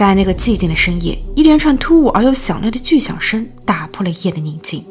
[0.00, 4.82] 在那个寂静的深夜，一连串突兀而又响亮的巨响声打破了夜的宁静。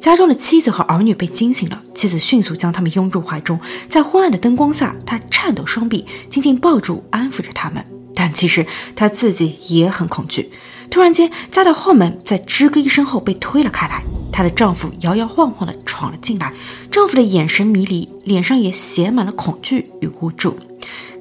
[0.00, 7.84] 家中的妻子和儿女被惊醒了，妻子迅速将他们拥入怀中，在昏暗的灯光下，她颤抖双臂，紧紧抱住、安抚着他们。
[8.14, 8.66] 但其实
[8.96, 10.50] 她自己也很恐惧。
[10.90, 14.02] 突然间，家的后门在吱咯一声后被推了开来，
[14.32, 16.50] 她的丈夫摇摇晃晃地闯了进来。
[16.90, 20.56] 丈夫的眼神迷离，脸上也写满了恐惧与无助。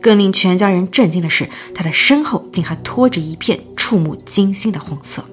[0.03, 5.23] 更令全家人震惊的是，他的身后竟还拖着一片触目惊心的红色。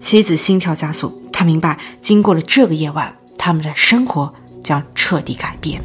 [0.00, 5.80] 妻子心跳加速，她明白，经过了这个夜晚，他们的生活将彻底改变。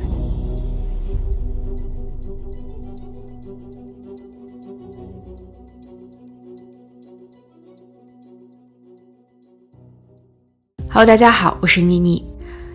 [10.90, 12.31] Hello，大家好，我是妮妮。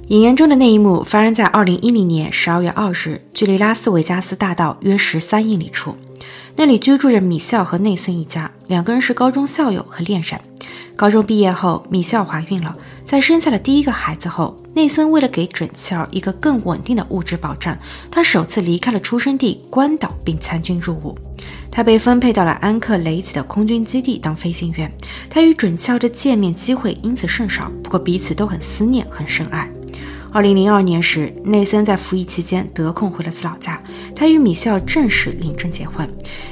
[0.08, 5.96] 影言中的那一幕发生在二零一零年十二月二日，距离拉斯维加斯大道约十三英里处。
[6.54, 10.40] 那里居住着米歇尔和内森一家，两个人是高中校友和恋人。
[10.94, 12.72] 高中毕业后，米歇尔怀孕了，
[13.04, 17.76] 在生下了第一个孩子后，内森为了给准妻儿一个更稳定的物质保障，
[18.08, 21.18] 他首次离开了出生地关岛，并参军入伍。
[21.68, 24.88] 他被分配到了安克雷奇的空军基地当飞行员。
[25.28, 29.68] 他与准妻儿的见面机会因此甚少，不过彼此都很思念，很深爱。
[30.32, 33.80] 二零零二年时，内森在服役期间得空回了次老家，
[34.14, 36.08] 他与米歇尔正式领证结婚，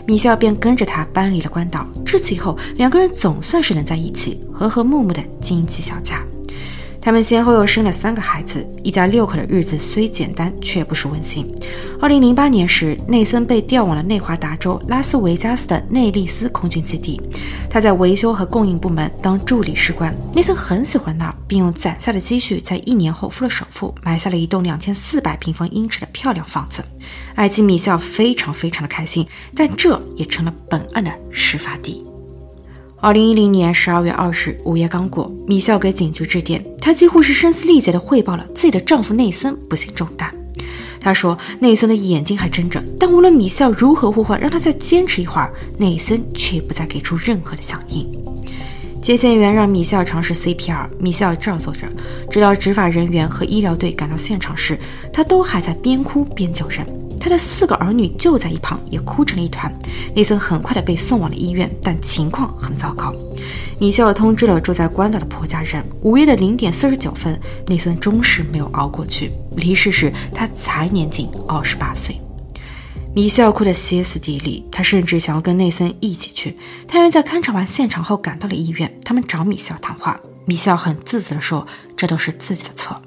[0.07, 1.87] 米歇尔便跟着他搬离了关岛。
[2.05, 6.23] 至此以后，两个人总算是能在一起，和和睦睦的经营起小家。
[7.05, 11.47] 他们先后又生了三个孩子，一家六口的日子虽简单，却不失温馨。
[12.01, 17.21] 二零零八年时，内森被调往了内华达州拉斯维加斯的内利斯空军基地，
[17.69, 20.17] 他在维修和供应部门当助理士官。
[20.35, 26.83] 内森很喜欢那，并用攒下的积蓄，在一年后付了首付，买下了一栋两千四百平方英尺的漂亮房子。
[27.35, 32.03] 爱妻米歇尔非常非常的开心，但这也成了本案的事发地。
[33.05, 40.35] 二零一零年十二月二日，午夜刚过，米歇尔给警局致电，她几乎是声嘶力竭地汇报了自己的丈夫内森不幸中弹。
[40.99, 48.11] 她说，内森的眼睛还睁着，但无论米歇尔如何呼唤，让他再坚持一会儿，内森却不再给出任何的响应。
[49.03, 51.81] 接线员让米歇尔尝试 CPR，米歇尔照做着。
[52.31, 54.79] 直到执法人员和医疗队赶到现场时，
[55.13, 56.87] 他都还在边哭边救人。
[57.25, 59.73] 他的四个儿女就在一旁，也哭成了一团。
[60.15, 63.15] 内森很快的被送往了医院，但情况很糟糕。
[63.81, 65.83] 米歇尔通知了住在关岛的婆家人。
[66.03, 72.21] 午夜的零点四十九分，内森终是没有熬过去，离世时他才年仅二十八岁。
[73.15, 76.59] 米歇尔哭得歇斯底里，他甚至想要跟内森一起去。
[76.87, 80.21] 探员在勘察完现场后赶到了医院，他们找米歇尔谈话。
[80.45, 83.01] 米歇尔很自责地说：“这都是自己的错，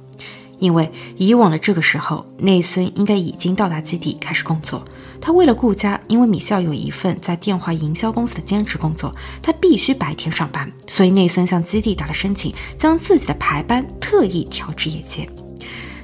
[0.59, 4.83] 因为以往的这个时候，内森应该已经到达基地开始工作。
[5.19, 15.27] 他为了顾家，因为米歇尔有一份在电话营销公司的兼职工作，他必须白天上班，所以内森向基地打了申请，将自己的排班特意调至夜间。”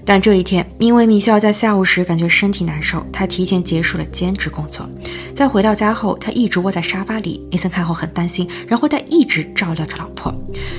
[0.05, 4.87] 但这一天，因为米歇尔在下午时感觉身体难受，他提前结束了兼职工作。
[5.33, 7.47] 在回到家后，他一直窝在沙发里。
[7.51, 10.33] 内森看后很担心，然后他一直照料着老婆。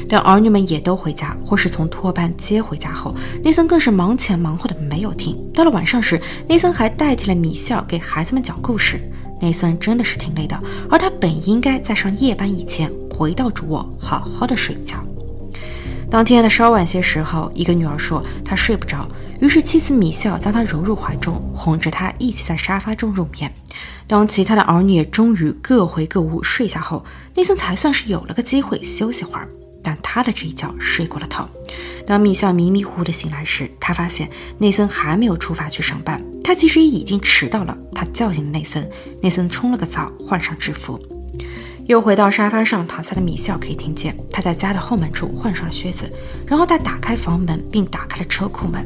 [0.09, 5.37] 等儿女们也都回家，或是从托班接回家后，内森更是忙前忙后的没有停。
[5.55, 9.01] 到了晚上时，内森还代替了米歇尔给孩子们讲故事。
[9.41, 10.59] 内森真的是挺累的，
[10.89, 15.03] 而他本应该在上夜班以前回到主卧好好的睡觉。
[16.15, 19.05] 当天的稍晚些时候，一个女儿说她睡不着，
[19.41, 23.53] 于是妻子米歇尔将她揉入怀中，哄着她一起在沙发中入眠。
[24.07, 27.05] 当其他的儿女也终于各回各屋睡下后，
[27.35, 29.49] 内森才算是有了个机会休息会儿。
[29.83, 31.45] 但他的这一觉睡过了头。
[32.07, 37.77] 当米歇尔迷迷糊糊的醒来时，他发现内森还没有出发去上班，他其实已经迟到了。
[37.93, 38.89] 他叫醒了内森，
[39.21, 40.97] 内森冲了个澡，换上制服。
[41.87, 46.11] 又回到沙发上躺下的米笑可以听见他在家的后门处换上了靴子，
[46.47, 48.85] 然后他打开房门并打开了车库门，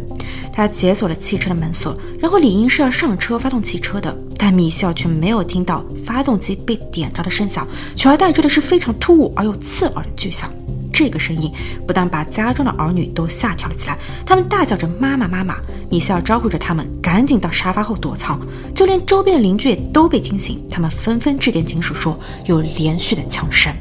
[0.52, 10.50] 他解锁了汽车的门锁，然后理应是要上车发动汽车的，但米笑却没有听到发动机被点着的声响，取而代之的是非常突兀而又刺耳的巨响。
[10.98, 11.48] 这个声音
[11.86, 13.96] 不但把家中的儿女都吓跳了起来，
[14.26, 15.54] 他们大叫着“妈妈，妈妈”。
[15.88, 18.40] 米歇尔招呼着他们赶紧到沙发后躲藏，
[18.74, 23.72] 就连周边的邻居也都被惊醒，他们纷纷致电警署说有连续的枪声。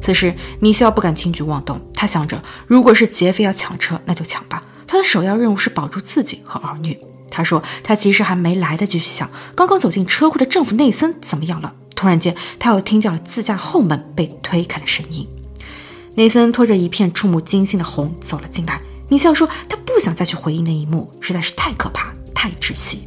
[0.00, 4.62] 此时，米歇尔不敢轻举妄动，他想着，如果是劫匪要抢车，那就抢吧。
[4.86, 6.96] 他的首要任务是保住自己和儿女。
[7.28, 11.74] 他说，他其实还没来得及去想，刚刚走进车库的丈夫内森怎么样了。
[11.96, 15.26] 突然间，他又听见了自家后门被推开的声音。
[16.16, 18.80] 内森拖着一片触目惊心的红走了进来。
[19.08, 23.00] 米歇尔说：“他不想再去回忆那一幕，实在是太可怕、太窒息。”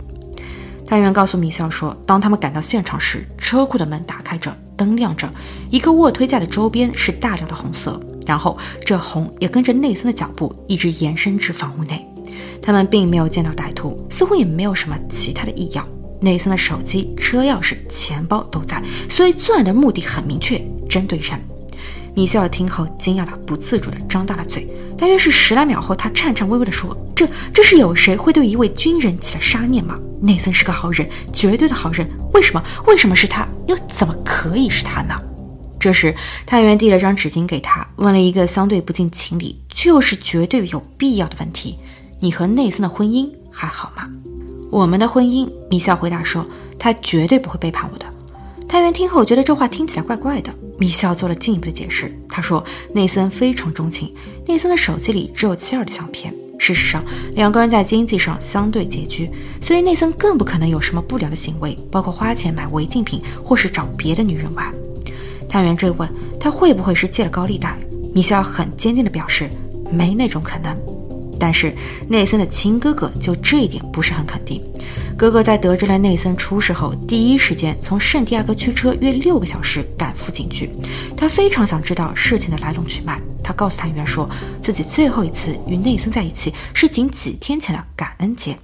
[0.86, 5.30] 探员告诉米歇尔说：“当他们赶到现场时，车库的门打开着，灯亮着，
[5.69, 12.06] 一个卧推架的周边是大量的红色，然后这红也跟着内森的脚步一直延伸至房屋内。
[12.62, 15.88] 他们并没有见到歹徒，似乎也没有什么其他的异样。
[16.19, 21.39] 内森的手机、车钥匙、钱包都在，所以作案的目的很明确，针对人。
[22.18, 24.68] 米歇尔听后惊讶的不自主的张大了嘴。
[24.98, 30.00] 大约是十来秒后，他颤颤巍巍地说：“这这是有谁会对一位军人起了杀念吗？
[30.19, 32.10] 内森是个好人，绝对的好人。
[32.34, 32.64] 为什么？
[32.88, 33.48] 为什么是他？
[33.68, 35.14] 又怎么可以是他呢？”
[35.80, 36.12] 这时，
[36.44, 41.78] 探员递了张纸巾给他，问了一个相对不近情理却又是绝对有必要的问题
[42.20, 44.10] ：“你和内森的婚姻还好吗
[44.72, 46.44] ？”“我们的婚姻。”米歇尔回答说
[46.80, 48.08] ：“他绝对不会背叛我的。”
[48.68, 50.54] 探员听后觉得这话听起来怪怪的。
[50.78, 52.12] 米歇尔做了进一步的解释。
[52.28, 54.14] 他说：“内森非常钟情。
[54.46, 56.34] 内森的手机里只有妻儿的相片。
[56.60, 57.04] 事实上，
[57.34, 59.30] 两个人在经济上相对拮据，
[59.62, 64.74] 所以内森更不可能有什么不良的行为，包括花钱买违禁品或是找别的女人玩。”
[65.48, 66.10] 探员追问
[66.40, 67.78] ：“他会不会是借了高利贷？”
[68.13, 69.50] 米歇尔很坚定地表示
[69.90, 70.75] ：“没那种可能。”
[71.39, 71.74] 但是
[72.10, 74.62] 内森的亲哥哥就这一点不是很肯定。
[75.18, 80.69] 哥哥在得知了内森出事后，第一时间从圣地亚哥驱车约六个小时赶赴警局。
[81.16, 83.19] 他非常想知道事情的来龙去脉。
[83.44, 84.30] 他告诉探员说，
[84.62, 88.57] 自己最后一次与内森在一起是仅几天前的感恩节。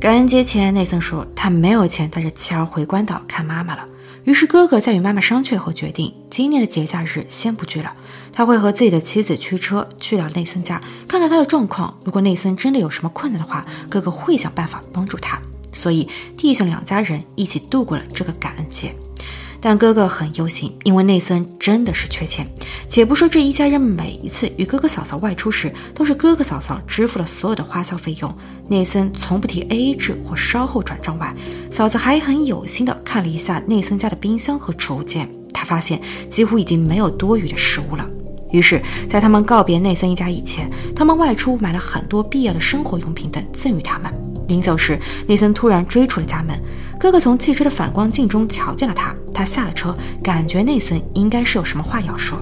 [0.00, 3.84] 感恩节前，内森说他没有钱带着妻儿回关岛看妈妈了。
[4.24, 7.92] 于是哥哥在与妈妈商榷后，决定今年的节假日先不聚了。
[8.34, 11.96] 他会和自己的妻子驱车去到内森家，看看他的状况。
[12.04, 15.38] 如果内森真的有什么困难的话，哥哥会想办法帮助他。
[15.72, 18.92] 所以，弟兄两家人一起度过了这个感恩节。
[19.60, 22.46] 但哥哥很忧心，因为内森真的是缺钱。
[22.86, 28.36] 且不说这一家人每一次与哥哥嫂嫂外出时，都是哥哥嫂嫂支付了所有的花销费用，
[28.68, 31.34] 内森从不提 AA 制或稍后转账外，
[31.70, 35.98] 嫂子还很有心的看了一下内森家的冰箱和储物间，他发现
[36.28, 38.06] 几乎已经没有多余的食物了。
[38.54, 38.80] 于是，
[39.10, 44.12] 在他们告别内森一家以前，他们外出买了很多必要的生活用品等赠予他们。
[44.46, 44.96] 临走时，
[45.26, 46.56] 内森突然追出了家门。
[46.96, 49.92] 哥哥从汽车的反光镜中瞧见了他，他下了车，
[50.22, 52.38] 感觉内森应该是有什么话要说。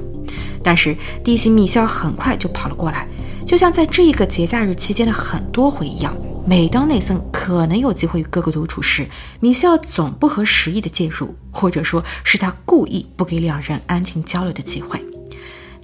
[0.63, 0.95] 但是
[1.25, 3.09] 弟媳米歇尔很快就跑了过来，
[3.47, 6.15] 就像在这一个节假日期间的很多回一样。
[6.45, 9.09] 每当内森可能有机会与哥哥独处时，
[9.41, 15.03] 米歇尔总不合时宜的介入，或者说是他故意不给两人安静交流的机会。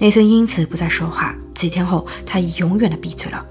[0.01, 1.35] 内森因此不再说话。
[1.55, 3.45] 几天后，他永远的闭嘴了。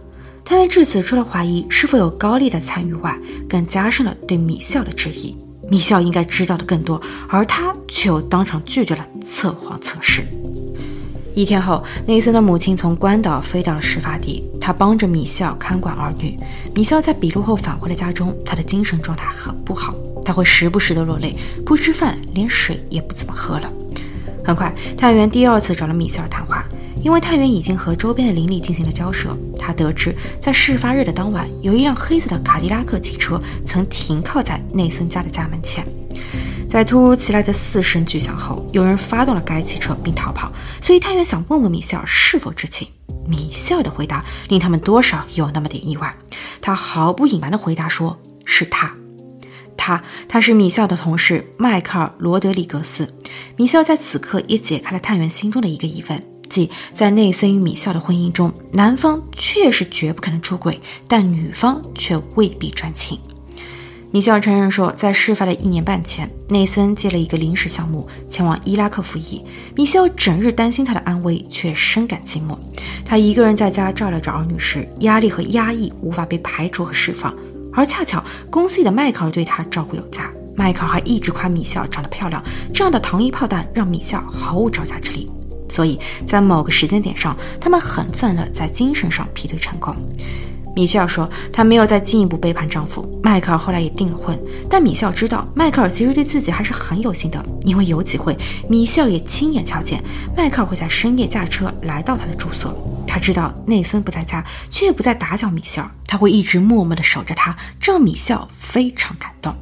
[0.46, 3.18] 探员至此除了怀疑是否有高利的参与外，
[3.50, 5.36] 更加深了对米笑的质疑。
[5.70, 10.26] 米笑应该知道的更多，而他却又当场拒绝了测谎测试。
[11.36, 16.40] 一天后，内森的母亲从关岛飞到了事发地，他帮着米笑看管儿女。
[16.74, 19.94] 米笑在笔录后返回了家中，他的精神状态很不好，
[20.24, 21.36] 他会时不时的落泪，
[21.66, 23.70] 不吃饭，连水也不怎么喝了。
[24.48, 26.64] 很快，探员第二次找了米歇尔谈话，
[27.04, 29.38] 因为探员已经和周边的邻里进行了交涉。
[29.60, 35.86] 他得知，在事发日的当晚，有一辆黑色的卡迪拉克汽车曾停靠在内森家的家门前。
[36.70, 40.50] 在突如其来的四声巨响后，有人发动了该汽车并逃跑。
[40.82, 42.88] 所以，探员想问问米歇尔是否知情。
[43.28, 46.16] 米歇尔的回答令他们多少有那么点意外。
[46.62, 48.96] 他毫不隐瞒地回答说：“是他。”
[49.76, 53.14] 他，他是米歇尔的同事迈克尔·罗德里格斯。
[53.58, 63.20] 米歇尔在此刻也解开了探员心中的一个疑问，即在内森与米歇尔的婚姻中，男方确实绝不可能出轨，但女方却未必专情。
[64.12, 69.44] 米歇尔承认说，在事发的一年半前，内森接了一个临时项目，前往伊拉克服役。
[69.76, 72.56] 米歇尔整日担心他的安危，却深感寂寞。
[73.04, 77.36] 他一个人在家照料着儿女时，压力和压抑无法被排除和释放。
[77.74, 80.32] 而恰巧公司里的迈克尔对他照顾有加。
[80.58, 85.30] 迈克尔还一直夸米歇尔长得漂亮，这样的糖衣炮弹让米歇尔毫无招架之力。
[85.70, 89.96] 所以在某个时间点上，他们很自然的在精神上劈腿成功。
[90.76, 93.20] 米歇尔说，她没有再进一步背叛丈夫。
[93.24, 98.36] 迈克尔后来也订了婚，但米歇尔知道，迈克尔其实对自己还是很有心的，因为有几回，
[98.70, 100.04] 米歇尔也亲眼瞧见
[100.36, 102.76] 迈克尔会在深夜驾车来到他的住所。
[103.08, 109.54] 他知道内森不在家，却不再打搅米歇尔，他会一直默默地守着他，这让米歇尔非常感动。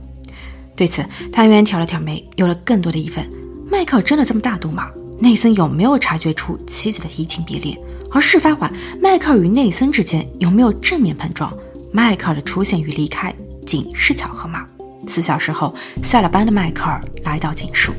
[0.75, 3.29] 对此，探员挑了挑眉，有了更多的疑问：
[3.71, 4.89] 迈克尔真的这么大度吗？
[5.19, 7.77] 内森有没有察觉出妻子的移情别恋？
[8.11, 11.51] 而事发晚，迈克尔与内森之间有没有正面碰撞？
[11.91, 13.33] 迈克尔的出现与离开
[13.65, 14.65] 仅是巧合吗？
[15.07, 17.93] 四小时后，下了班的迈克尔来到警署。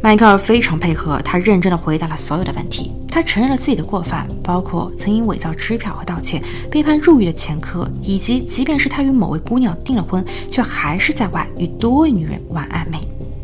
[0.00, 2.92] 迈克尔非常配合，他认真地回答了所有的问题。
[3.18, 13.00] 他承认了自己的过犯，包括曾因伪造支票和盗窃被判入狱的前科，以及即便是他与某位姑娘订了婚，却还是在外与多位女人玩暧昧。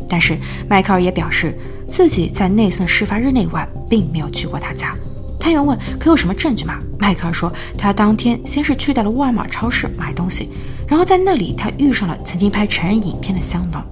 [0.07, 0.37] 但是
[0.69, 1.53] 迈克尔也表示
[1.89, 4.95] 自己在内森的事发日那晚并没有去过他家。
[5.37, 10.47] 探员问：“可有什么证据吗？”迈克尔说：“他当天先是去到了沃尔玛超市买东西，
[10.87, 13.83] 然后在那里他遇上了曾经拍成人影片的香农。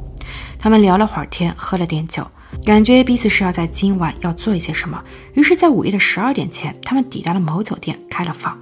[0.58, 2.26] 他们聊了会儿天，喝了点酒，
[2.66, 5.04] 感觉彼此是要在今晚要做一些什么。
[5.34, 8.60] 于是，在午夜的十二点前，他们抵达了某酒店开了房。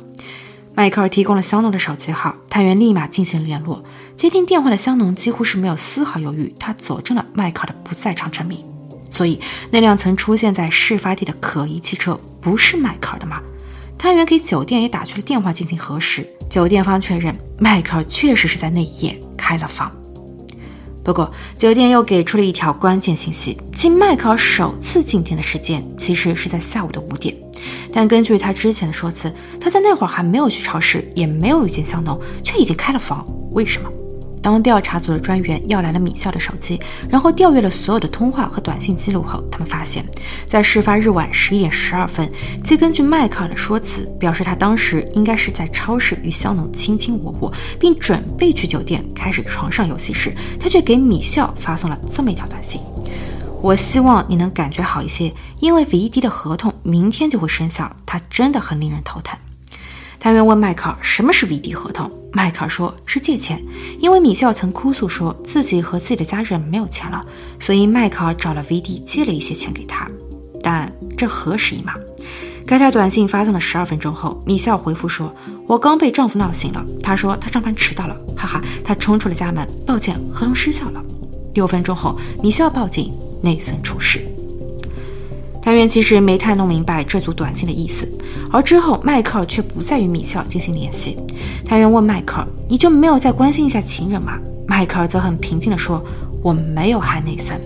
[0.74, 3.83] 迈克尔提供了香农的手机号，探员立马进行联络。
[4.15, 8.63] 接听电话的香农几乎是没有丝毫犹豫，他佐证了迈克尔的不在场证明。
[9.10, 13.41] 所以，那辆曾出现在事发地的可疑汽车不是迈克尔的吗？
[13.98, 19.91] 探员给酒店也打去了电话进行核实，酒店方确认迈克尔确实是在那夜开了房。
[21.03, 27.36] 不过，酒店又给出了一条关键信息，即迈克尔首次进店的时间其实是在下午的五点。
[27.91, 33.25] 但根据他之前的说辞，他在那会儿还没有去超市，也没有遇见香农，却已经开了房。
[33.51, 33.89] 为什么？
[34.41, 36.79] 当调查组的专员要来了米笑的手机，
[37.10, 40.03] 然后调阅了所有的通话和短信记录后，他们发现，
[40.48, 42.27] 在事发日晚十一点十二分，
[42.63, 52.81] 即根据迈克尔的说辞，表示他当时应该是在超市与香农卿卿我我，并准备去酒店开始床上游戏时，他却给米笑发送了这么一条短信
[53.62, 59.38] ：“我希望你能感觉好一些，因为 V D 的合同明天就会生效，它真的很令人头疼。”
[60.22, 63.60] 探员问迈克尔什么是 V D 合同，迈克尔说是借钱，
[63.98, 67.25] 因为米歇尔曾哭诉说自己和自己的家人没有钱了，
[67.60, 70.08] 所以迈克尔找了 V D 借了一些钱给他，
[70.62, 71.96] 但这何时一码？
[72.68, 75.34] 该条短信发送了十二分钟后，米歇尔回复说
[75.66, 81.04] ：“我刚被丈夫闹醒了，他说他上班迟到了，哈哈，他冲出了家门，抱歉，合同失效了。”
[81.56, 83.12] 六分钟后，米歇尔报警，
[83.42, 84.24] 内森出事。
[85.62, 88.10] 探员其实没太弄明白这组短信的意思，
[88.51, 91.18] 而之后迈克尔却不再与米歇尔进行联系。
[91.63, 96.03] 探员问迈克尔：“你就没有再关心一下情人吗？”迈克尔则很平静地说
[96.41, 97.60] ：“我没有害内森。”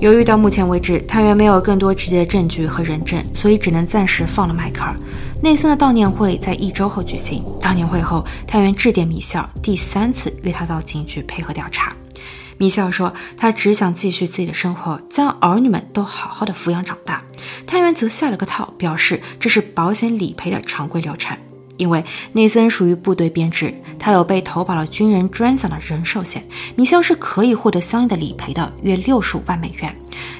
[0.00, 4.94] 由于到目前为止探员没有更多直接的证据和人证，所以只能暂时放了迈克尔。
[5.40, 7.44] 内森的悼念会在一周后举行。
[7.60, 11.94] 悼念会后，探员致电米歇尔，第三次约他到警局配合调查。
[12.58, 17.22] 米歇尔说：“他只想继续自己的生活，将儿女们都好好的抚养长大。”
[17.66, 21.36] 探员则下了个套，表示这是保险理赔的常规流程。
[21.76, 26.44] 因为内森属于部队编制，他有被投保了军人专享的人寿险，
[26.76, 29.94] 米歇尔是可以获得相应的理赔的，约六十五万美元。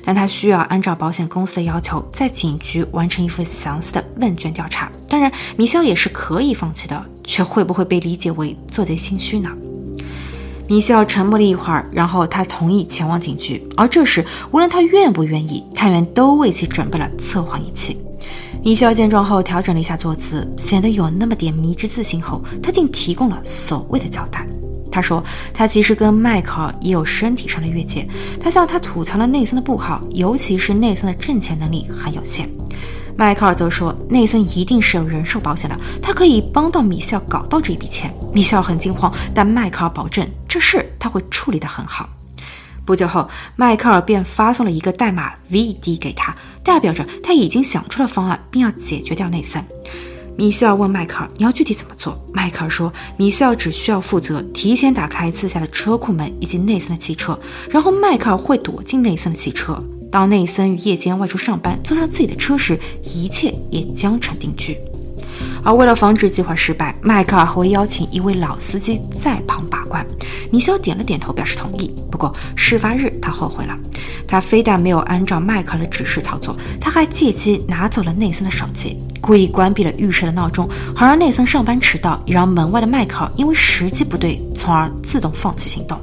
[0.04, 4.88] 但他需要按照保险公司的要求，在警局完成一份详细的问卷调查。
[5.08, 9.50] 当然，米歇尔也是可以放弃的，却会不会被理解为做贼心虚呢？
[10.66, 13.62] 米歇尔沉默了一会儿，然后他同意前往警局。
[13.76, 17.98] 而这时，无论他愿不愿意，探员都为其准备了测谎仪器。
[18.62, 22.22] 米歇尔见状后，调整了一下坐姿，显得有那么点迷之自信。
[22.22, 24.46] 后，他竟提供了所谓的交代。
[24.90, 28.08] 他说，他其实跟迈克尔也有身体上的越界。
[28.40, 32.48] 他向他吐槽了内森的不好，尤其是内森的挣钱能力很有限。
[33.16, 38.12] 迈克尔则说，内森一定是有人寿保险的，他可以帮到米歇尔搞到这一笔钱。
[38.32, 42.08] 米歇尔很惊慌，但迈克尔保证这事他会处理得很好。
[42.84, 49.64] 不久后，迈克尔便发送了一个代码 VD 给他，代表着他已经想出了方案，并要解决掉内森。
[50.36, 57.38] 米歇尔问迈克尔：“你要具体怎么做？”迈克尔说：“米歇尔只需要负责提前打开自家的车库门以及内森的汽车，
[57.70, 59.82] 然后迈克尔会躲进内森的汽车。”
[60.14, 64.78] 当内森于夜间外出上班，坐上自己的车时，一切也将成定局。
[65.64, 70.06] 而为了防止计划失败，迈克尔还会邀请一位老司机在旁把关。
[70.52, 71.92] 米肖点了点头，表示同意。
[72.12, 73.76] 不过事发日，他后悔了。
[74.24, 85.98] 他非但没有按照迈克尔的指示操作，他还借机拿走了内森的手机，故意关闭了浴室的闹钟，好让内森上班迟到，也让门外的迈克尔因为时机不对，从而自动放弃行动。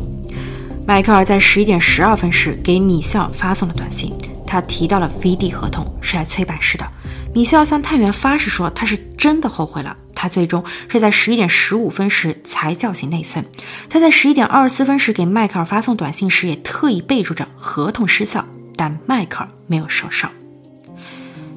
[0.86, 4.14] 迈克尔在十一点十二分时给米歇尔发送了短信，
[4.46, 6.86] 他提到了 VD 合同是来催办事的。
[7.34, 9.96] 米歇尔向探员发誓说他是真的后悔了。
[10.14, 13.44] 他最终是在十一点十五分时才叫醒内森。
[13.90, 18.46] 他在十一点二十四分时给迈克尔发送短信时也特意备注着合同失效，
[18.76, 20.28] 但迈克尔没有收手。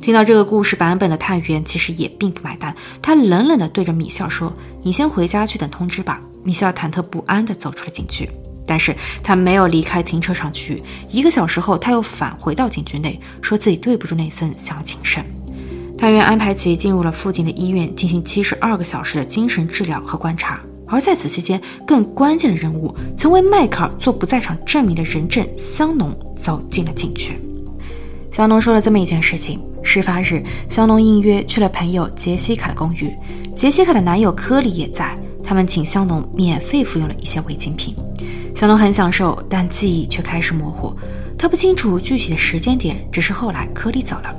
[0.00, 4.50] 听到这个故事版本的探员其实也并不买单，他冷冷地对着米歇尔说
[4.82, 8.30] ：“你先回家去等通知吧。”米歇尔忐忑不安地走出了警局。
[8.66, 10.82] 但是他没有离开停车场区域。
[11.08, 15.24] 一个小时后，他又返回到警局内，说自己对不住内森，想要轻生。
[15.96, 20.60] 探员安排其进入了附近的医院，进行七十二个小时的精神治疗和观察。
[20.86, 27.38] 而在此期间，更关键的人物，曾为迈克尔做不在场证明的人证香农走进了警局。
[28.30, 33.14] 香农说了这么一件事情：事发日，香农应约去了朋友杰西卡的公寓，
[33.56, 37.94] 杰西卡的男友科里也在，他们请香农免费服用了一些违禁品。
[38.54, 40.96] 小龙很享受，但记忆却开始模糊。
[41.36, 44.34] 他不清楚具体的时间点，只是后来科利走了。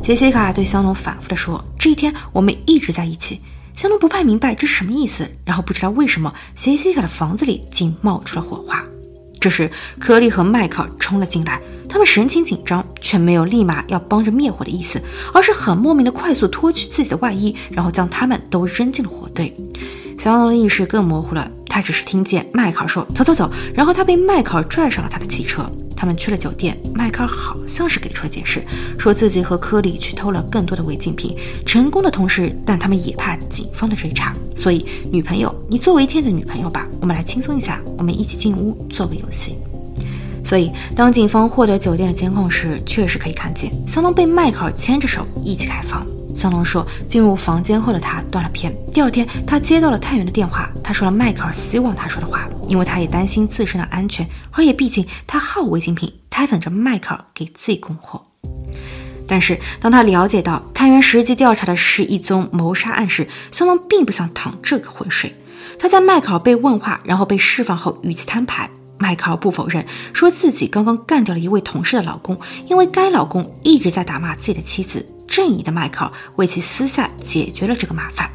[0.00, 3.40] 杰西卡对香农反复的说：“这一天我们一直在一起。”
[3.74, 8.82] 香农不太明白这是什么意思，然后不知道为什么杰西卡的房子里竟冒出了火花。
[9.40, 15.02] 这时，科利和迈克尔冲了进来，他们神情紧张，却没有立马要帮着灭火的意思，
[15.34, 19.54] 而是很莫名的快速脱去自己的外衣，然后将他们都扔进了火堆。
[20.18, 25.62] 小龙的意识更模糊了，他只是听见迈克尔说：“走走走。”然后他被迈克尔拽上了他的汽车。
[25.94, 28.62] 他们去了酒店，迈克尔好像是给出了解释，
[28.98, 39.58] 说自己和科里去偷了更多的违禁品，成功的同时，但他们也怕警方的追查，所以女朋友，你作为一天的女朋友吧，我们来轻松一下，我们一起进屋做个游戏。
[40.42, 46.06] 所以，当警方获得酒店的监控时，确实可以看见香龙被迈克尔牵着手一起开房。
[46.36, 48.72] 香龙说，进入房间后的他断了片。
[48.92, 58.22] 第二天，他接到了探员的电话，他说了迈克尔希望他说的话，因为他也担心自身的安全，而也毕竟他好违禁品，他等着迈克尔给自己供货。
[59.26, 65.34] 但是，当他了解到探员实际调查的是一宗谋杀案时，香龙并不想淌这个浑水。
[65.78, 68.70] 他在迈克尔被问话，然后被释放后与其摊牌。
[68.98, 75.06] 迈克尔不否认，说自己刚刚干掉了一位同事的老公，因为该老公一直在打骂自己的妻子。
[75.36, 78.30] 正义的迈克尔为其私下解决了这个麻烦。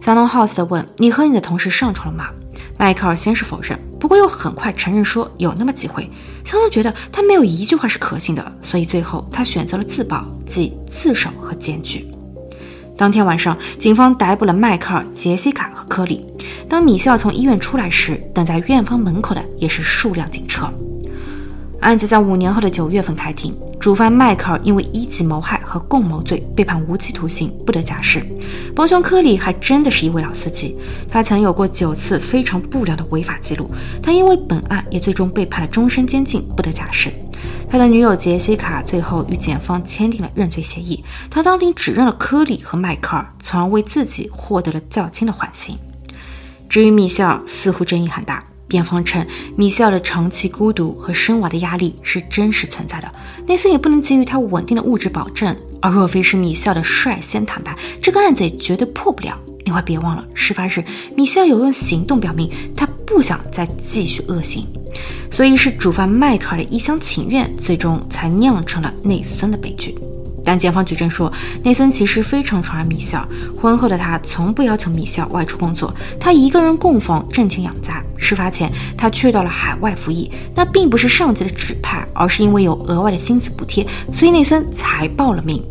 [0.00, 2.30] 小龙好奇的问：“你和你的同事上床了吗？”
[2.80, 6.10] 迈克尔先是否认，不过又很快承认说有那么几回。
[6.42, 12.06] 小龙觉得他没有一句话是可信的，所以最后他选择了自保，即自首和检举。
[12.96, 16.24] 当天晚上，警方逮捕了迈克尔、杰西卡和科里。
[16.66, 20.72] 当米歇尔从医院出来时，等在院方门口的也是数辆警车。
[21.84, 28.24] 案子在五年后的九月份开庭，主犯迈克尔因为一级谋害和共谋罪被判无期徒刑，不得假释。
[28.74, 30.74] 帮凶科里还真的是一位老司机，
[31.10, 33.70] 他曾有过九次非常不良的违法记录。
[34.02, 37.12] 他因为本案也最终被判了终身监禁，不得假释。
[37.68, 45.76] 他的女友杰西卡最后与检方签订了认罪协议，他当庭指认了科里和迈克尔，从而为自己获得了较轻的缓刑。
[46.66, 48.42] 至于米歇尔，似乎争议很大。
[48.66, 49.24] 辩方称，
[49.56, 53.14] 米歇尔的长期孤独和生娃的压力是真实存在的，
[53.46, 55.54] 内森也不能给予他稳定的物质保证。
[55.80, 59.38] 而若非是米歇尔的率先坦白，这个案子也绝对破不了。
[59.66, 60.82] 另外，别忘了，事发时
[61.14, 64.66] 米歇尔有用行动表明他不想再继续恶行，
[65.30, 69.94] 所以是主犯迈克尔的一厢情愿，最终才酿成了内森的悲剧。
[70.44, 73.26] 但检方举证说，内森其实非常宠爱米歇尔。
[73.60, 78.02] 婚后的他从不要求米歇尔外出工作，他一个人供房挣钱养家。
[78.16, 85.62] 事发前，他去到了海外服役，那并不是上级的指派，而是因为有额外的薪资补贴，所以内森才报了名。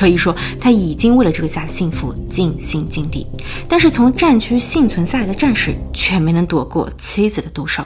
[0.00, 3.26] 可以说，他已经为了这个家的幸福尽心尽力。
[3.68, 7.84] 但是，从战区幸存下来的战士却没能躲过妻子的毒手。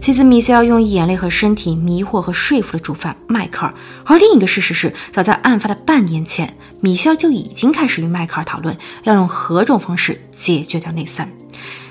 [0.00, 3.72] 妻子米歇尔用眼泪和身体迷惑和说服了主犯迈克尔。
[4.04, 11.32] 而另一个事实是，早在案发的半年前，米歇尔就已经开始与迈克尔讨论要用何种方式解决掉内森。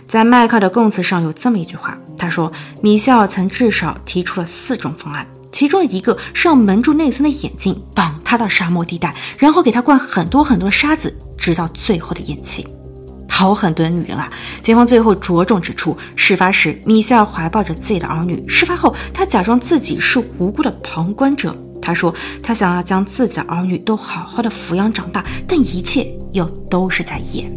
[0.06, 2.52] 在迈克尔的供词上有这么一句话，他说
[2.84, 12.66] ：“米歇尔曾至少提出了四种方案。”其中的一个是要蒙住内森的眼睛，绑他到沙漠地带，然后给他灌很多很多沙子，直到最后的咽气。
[13.28, 14.32] 好狠毒的女人啊！
[14.62, 21.56] 警方最后着重指出，事发时米歇尔怀抱着自己的儿女，事发后他假装自己是无辜的旁观者。
[21.82, 27.52] 他说他想要将自己的儿女都好好的抚养长大，但一切又都是在演。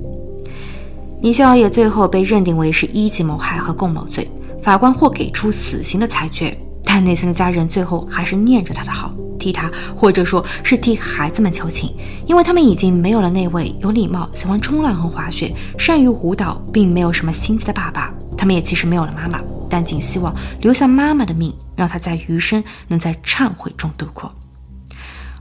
[1.20, 4.26] 米歇尔也最后被认定为是一级谋害和共谋罪，
[4.62, 6.56] 法官或给出死刑的裁决。
[6.84, 11.92] 但内森的家人最后还是念着他的好，替他，或者说是替孩子们求情，
[12.26, 18.12] 因为他们已经没有了那位有礼貌、喜欢冲浪和滑雪、善于舞蹈，并没有什么心机的爸爸。
[18.36, 24.32] 他们也其实没有了妈妈，但仅希望留下妈妈的命，让他在余生能在忏悔中度过。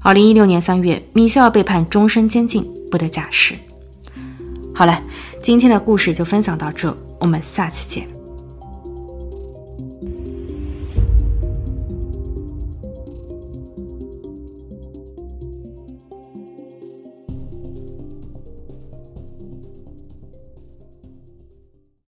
[0.02, 3.56] 二零一六年三月，米歇尔被判终身监禁，不得假释。
[4.74, 5.02] 好了，
[5.42, 8.23] 今天的故事就分享到这，我们下期见。